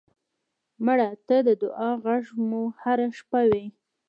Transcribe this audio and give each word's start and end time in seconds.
مړه 0.85 1.09
ته 1.27 1.37
د 1.47 1.49
دعا 1.61 1.91
غږ 2.05 2.25
مو 2.49 2.61
هر 2.81 2.99
شپه 3.17 3.41
وي 3.51 3.65